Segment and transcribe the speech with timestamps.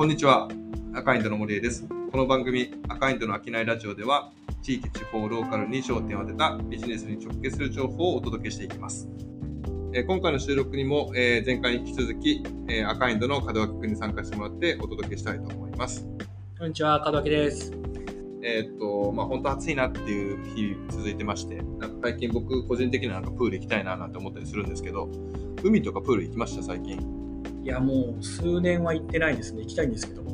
[0.00, 0.48] こんにちは
[0.94, 4.32] 赤インドの森江ですこの番組赤インドの商いラジオでは
[4.62, 9.10] 地域地方ローカルに焦点を当てたビジネスに直結する情報をお届けしていきます
[9.92, 16.08] えー今回の収録にも、えー前回に引き続き、えー赤インドの門脇君に参加してもらってお届けしたいと思います
[16.58, 17.70] こんにちは、門脇です。
[18.42, 25.10] えーっと、まあ本当暑いなっていう日続いてまして、なんか最近僕個人的にはなんかプール行きたいななんて思ったりするんですけど、
[25.62, 27.29] 海とかプール行きました最近？
[27.62, 29.62] いや、もう数年は行ってないですね。
[29.62, 30.30] 行きたいんですけど、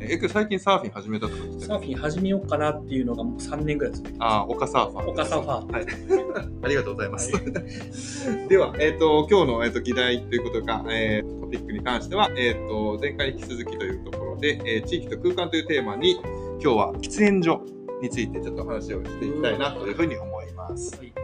[0.00, 5.06] え、けど最近サーフィン始めたとかサーフィン始めようかなっていうのがもう3年ぐらい続いてまあー、丘サーファす。
[5.06, 5.10] ー。
[5.10, 5.72] 岡サーファー。
[5.72, 5.86] はい。
[6.62, 7.32] ありがとうございます。
[7.32, 7.40] は
[8.48, 16.12] では、えっ、と、今日の、えー、と議題ということが、えートピックに関しては、えっ、と、前回に引き続きというところで、えー地域と空間というテーマに、
[16.62, 17.64] 今日は喫煙所
[18.02, 20.96] についてちょっと話をしていきたいなというふうに思います。
[20.96, 21.19] はいな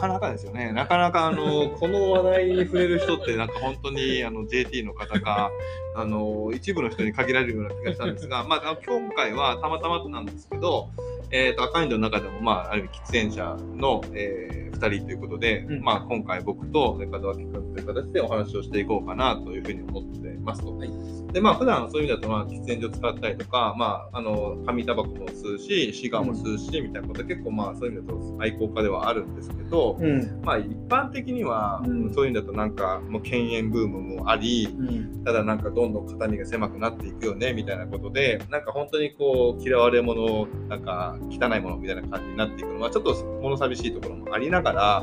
[0.00, 0.72] かなかですよね。
[0.72, 5.50] なかなかあの、 この話題に触れる人ってなんか本当にあの JT の方か、
[5.94, 10.88] あの、一部の人に限られるような気がしたんですが、まあ今回はたまたまなんですけど、
[11.30, 20.76] えっ、と、赤インドの中でも、まあ、ある意味喫煙者の、えー、2人ということで、うんまあ今回僕と門脇君という形でお話をしていこうかなというふうに思ってますと。
[20.76, 20.90] はい
[21.32, 30.40] で、まあ普段そういう意味だと、まあ喫煙所使ったりとか、まあ、あの、紙タバコも吸うし、シガーも吸うし、みたいなことは結構まあそういう意味だと愛好家ではあるんですけど、うん。
[30.44, 32.12] まあ一般的には、うん。
[32.12, 35.24] そういう意味だとなんかもう犬猿ブームもあり、うん。
[35.24, 45.02] ただなんかどんどん肩身が狭くなっていくよねみたいなことでなんか本当にこう嫌われ者なんか汚いものみたいな感じになっていくのはちょっと物寂しいところもありながら、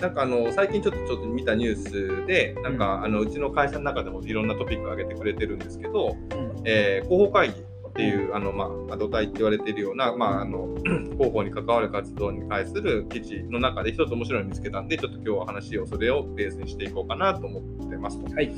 [0.00, 1.76] なんかあの最近ちょっとちょっと見たニュー
[2.22, 6.16] スでなんか、あのうちの会社の中でもいろんなトピックを上げてくれてるんですけど、
[6.64, 7.67] えー広報会議
[7.98, 10.68] っていうあの、まあ、アドタイって言われているような、まあ、あの
[11.18, 18.32] 広報に関わる活動に対する記事の中で一つ面白いのを見つけたんでちょっと今日は話をそれをベースにしていこうかなと思ってますと。
[18.32, 18.54] はい。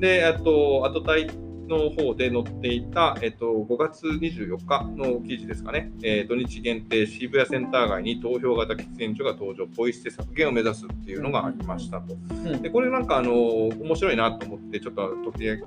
[0.00, 1.30] で、あと、アドタイ
[1.66, 12.14] の方で載っていた、えっと、5月24日の記事ですかね、えー土日限定渋谷センター街に投票型喫煙所が登場、ポイ捨て削減を目指すっていうのがありましたと。
[12.14, 12.62] うん。
[12.62, 15.62] で、これなんか、あの、面白いなと思って、ちょっと取り上げ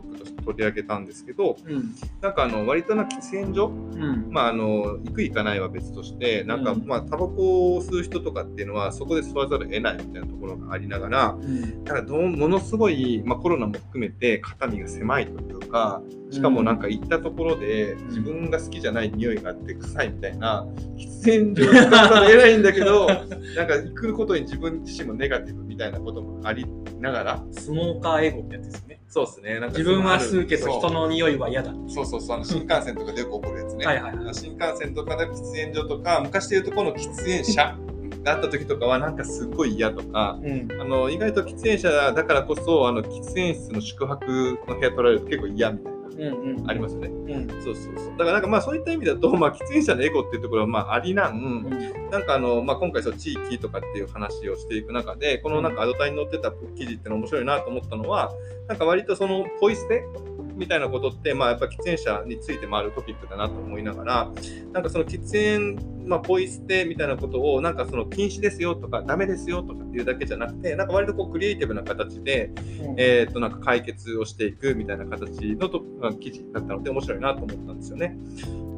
[0.46, 1.96] 取り上げたんですけど、うん。
[2.22, 4.28] なんか、あの、割とな喫煙所、うん。
[4.30, 11.84] まあ、あの、行く行かないは別として、なんか、うんまあ、タバコを吸う人とかっていうのは、そこで吸わざるを得ないみたいなところがありながら、うん。
[11.84, 15.89] だからどうものすごい、まあ、コロナも含めて肩身が狭いというか
[16.32, 18.08] しかもなんか行ったところでん。
[18.08, 20.66] 自分が好きじゃない匂いがあって臭いみたいな
[20.98, 23.28] 喫煙所に使わざるを得ないんだけど なん
[23.68, 26.66] か行くことに自分自身もネガティブみたいなこともあり
[27.00, 29.02] ながらスモーカーエゴってやつですね。
[29.08, 29.60] そうですね。
[29.60, 31.74] なんか自分は吸うけどそう人の匂いは嫌だ。
[31.88, 32.06] そう。
[32.06, 34.34] そうそうあの新幹線とかでよく起こるやつね、はいはいはい。
[34.36, 37.76] 新幹線とかで喫煙所とか昔でいうとこの喫煙者
[38.24, 40.68] があった時とかはなんかすっごい嫌とかうん。
[40.80, 46.70] あの意外と喫煙者だからこそあの喫煙室の宿泊の部屋取られると結構嫌みたいなうんうん。
[46.70, 47.08] ありますよね。
[47.08, 47.48] うん。
[47.62, 48.12] そうそうそう。
[48.18, 52.10] だからなんかまあそういった意味だと、まあ、喫煙者のエゴっていうところはまあありなん、うん。
[52.10, 58.34] なんかあの、まあ、今回そう地域とかっていう話をしていく中で、このなんかアドタイに載ってた記事っての面白いなと思ったのは、
[58.68, 60.04] なんか割とそのポイ捨て
[60.60, 64.32] みたいなことって、まあやっぱ喫煙者についてもあるトピックだなと思いながら、
[64.74, 72.52] なんかその喫煙、まあ、ポイ捨てみたいなことを、なんかその禁止ですよとか、ダメですよとかっていうだけじゃなくて、なんか割とこうクリエイティブな形で、
[72.98, 78.18] えー、となんか解決をしていくみたいな形のとまあ記事だったので面白いなと思ったんですよね。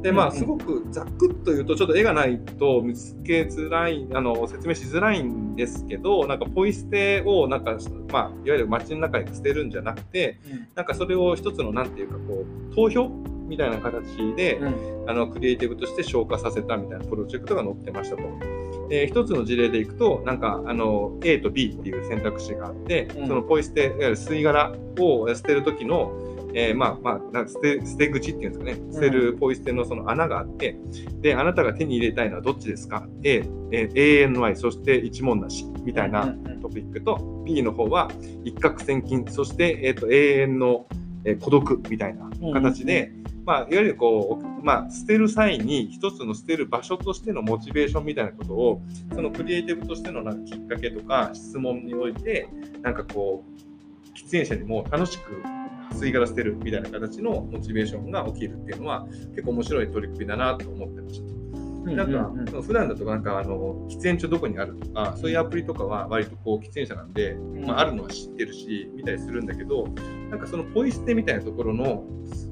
[0.02, 7.76] でまあうんうんすごくざっくっと言うとちょっと絵がないと見つけづらいあの説明しづらいんですけどなんかポイ捨てをなんか、
[8.12, 10.38] まあ、いわゆる街の中に捨てるんじゃなくて
[10.74, 14.92] なんかそれを一つのなんていうかこう投票みたいな形で、うん。
[15.06, 18.22] あのクリエイティブとして消化させたみたいなプロジェクトが載ってましたと。
[18.88, 23.28] で一つの事例でいくと、なんかあの A と B っていう選択肢があって、うん。
[23.28, 26.12] そのポイ捨て、いわゆる吸い殻を捨てる時の、
[26.54, 30.76] えーまあまあ、捨て捨て口っていうんですかね、捨てるポイ捨てのその穴があって、
[31.20, 38.10] で、あなたが手に入れたいのはどっちですか ?A、えー ANY、そして一問なしみたいなうんうんトピックと、B の方は
[38.44, 40.86] 一攫千金、そして、えー、と永遠の、
[41.24, 43.12] えー孤独みたいな形で、
[43.44, 48.82] まあ、いわゆるこう、まあ、捨てる際に一つの捨てる場所としてのモチベーションみたいなことを
[49.14, 52.48] そのクリエイティブとしてのなんかきっかけとか質問において
[52.82, 55.42] なんかこう喫煙者にも楽しく
[55.94, 61.71] 吸い殻捨てるみたいな形のモチベーションが起きるっていうのは結構面白い取り組みだなと思ってました。
[61.84, 61.96] うん。
[61.96, 67.36] なんか、うんうん普段だとなんかあの喫煙所どこにあるとかそういうアプリとかは割とこう喫煙者なんで、
[67.66, 69.88] まあ、あるのは知ってるし見たりするんだけど
[70.30, 72.04] なんかそのポイ捨てみたいなところの、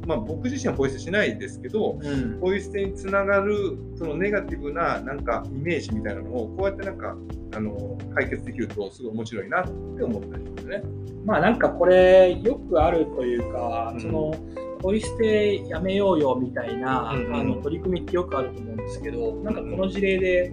[0.07, 2.41] まあ、僕自身はポイ捨てしないですけどうん。
[2.41, 7.17] ポイ捨てにつながるそのネガティブななんかイメージみたいなのをこうやってなんか
[7.55, 9.71] あの解決できるとすごい面白いなって
[10.03, 10.83] 思ったりしますね。
[11.25, 14.35] まあなんかこれよくあるというか、うん、その
[14.83, 20.53] ポイ捨てやめようよみたいな、うんうん、あの取り組みってよくあると思うんですけど、なんかこの事例で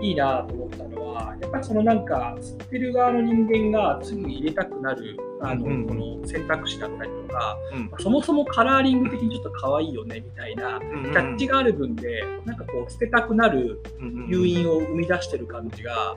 [0.00, 13.82] いいなと思ったのは、やっぱりそのなんか吸ってる側の人間が次に入れたくなるあの、うん、この選択肢だったりとか、うん、そもそもカラーリング的にちょっと可愛いよねみたいな、キャッチがある分で、なんかこう捨てたくなる
[14.28, 16.16] 誘引を生み出してる感じが、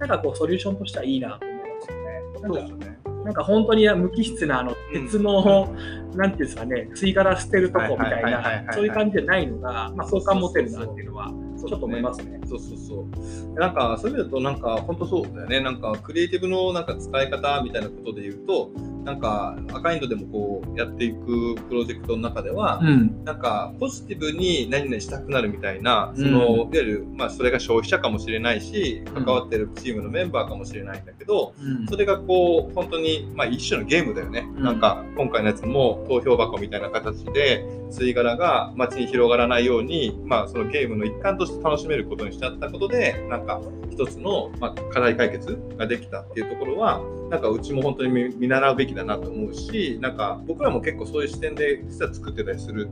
[0.00, 2.90] なんかこうソリューションとしてはいいなと思いますよね。
[2.94, 5.74] なんかなんか本当に無機質なあの鉄の、
[6.12, 12.40] うん、なんていうんですかね、吸い殻捨てるとこみたいな、そういう感じじゃないのが、まあ、好感持てるなっていうのは、ちょっと思いますね。
[12.46, 13.06] そうそうそ
[13.54, 13.58] う。
[13.58, 15.60] なんか、そういう意味だと、なんか、本当そうだよね。
[15.60, 18.70] なんか、クリエイティブのなんか使い方みたいなことで言うと、
[19.04, 43.60] なんか赤インドでもこうやっていくプロジェクトの中では、うん、なんかポジティブに何々したくなるみたいな、その、いわゆる、まあ、それが消費者かもしれないし、関わってるチームのメンバーかもしれないんだけど、うん、それがこう本当に、まあ、一種のゲームだよね、うん、なんか今回のやつも投票箱みたいな形で吸い殻が街に広がらないように、まあ、そのゲームの一環として楽しめることにしちゃったことでなんか
[43.90, 52.88] 一つの、まあ、課題解決ができたっていうところはなんかうちも本当に見習うべきだなと思うしなんか僕らも結構そういう視点で実は作ってたりする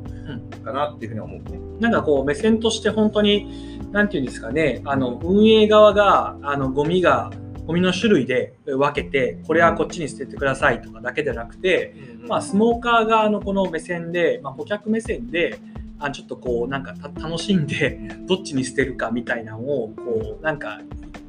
[0.64, 1.56] かなっていうふうに思うね。
[1.56, 7.30] うん、なんかこう目線として本当に何て言うんですかねあの運営側があのゴミが
[7.66, 15.60] ゴミの種類で分けてこれはこっちに捨ててくださいとかだけじゃなくて、うん、まあ、スモーカー側のこの目線で、まあ、顧客目線で
[16.00, 20.80] あちょっとこうなんか楽しんでどっちに捨てるかみたいなのをこうなんか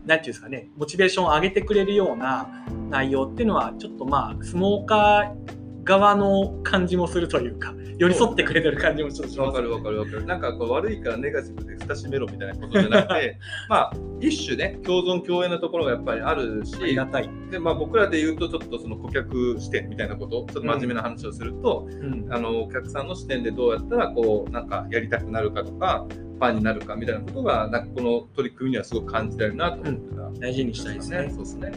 [0.06, 10.26] なんていうんですかね、モチベーションを上げてくれるような内容っていうのは、ちょっとまあ、スモーカー側の感じもするというか、寄り添ってくれてる感じもちょっとします、わかるわかるわかる。
[10.26, 13.40] なんかこう悪いからネガティブで蓋閉めろみたいなことじゃなくて、
[13.70, 17.30] まあ、一種ね、共存共栄のところがやっぱりあるし、ありがたい。
[17.52, 31.28] で、まあ僕らで言うと、ちょっとその顧客視点みたいなこと、ちょっと真面目な話をすると、うん、あの、お客さんの視点でどうやったら、こう、なんかやりたくなるかとか、ファンになるかみたいなことが、なんかこの取り組みにはすごく感じられるなと思ったら、うん、大事にしたいですね。
[31.30, 31.72] そうですね。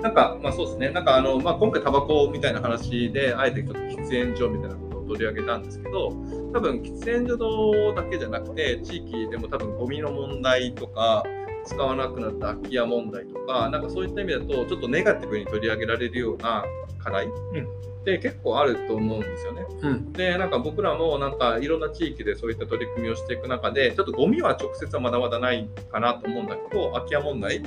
[0.00, 0.90] なんか、まあそうですね。
[0.90, 6.08] なんかあの、まあ今回タバコみたいな話で、あえてちょっと喫煙所みたいなことを取り上げたんですけど、
[6.52, 11.24] 多分喫煙所だけじゃなくて、地域でも多分ゴミの問題とか、
[11.64, 16.64] 使わなくなった空き家問題とか、なんかそういった意味だと、ちょっとネガティブに取り上げられるような
[16.98, 17.92] 課題、うん。
[18.02, 19.64] って結構あると思うんですよね。
[19.82, 27.62] うん、でなんか僕らもなんかいろんな地域でそういった取り組みをしていく中でちょっとゴミは直接はまだまだないかなと思うんだけど空き家問題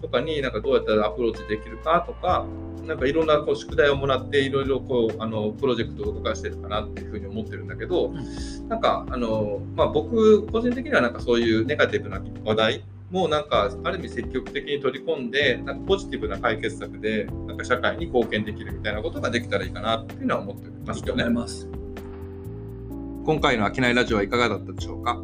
[0.00, 2.46] とかになんかどうやったらアプローチできるかとか
[2.86, 12.84] なんかいろんなこう宿題をもらっていろいろこうあのプロジェクトを動かしてるかなっていうふうに思ってるんだけど、うん、なんかあの、まあ、僕個人的にはなんかそういうネガティブな話題
[13.14, 21.24] もうなんかある意味積極的に取り込んでなんかポジティブな解決策でなんか社会に貢献できるみたいなことができたらいいかなっていうのは思ってますよね。
[23.24, 25.14] 今回の商いラジオはいかがだったでしょうか？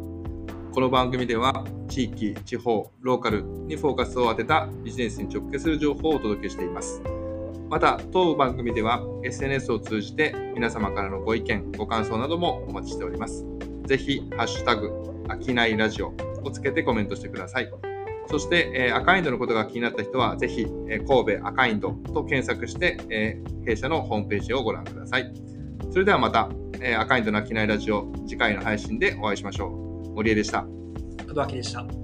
[0.71, 7.03] この番組では地域、地方、ローカルにフォーカスを当てたビジネスに直結する情報をお届けしています。
[7.69, 13.45] また、当番組では SNS を通じて皆様からのご意見、ご感想などもお待ちしております。
[13.85, 14.91] ぜひ、ハッシュタグ、
[15.27, 17.71] あきないラジオをつけてコメントしてください。
[18.27, 25.33] そして、えー、赤インドのことが気になった人は、ぜひ、えー、神戸アカインドと検索して、えー、弊社のホームページをご覧ください。
[25.91, 30.13] それではまた、えー、赤インドの商いラジオ、次回の配信でお会いしましょう。
[30.13, 30.63] 森江でした。
[31.27, 32.00] 門脇でした。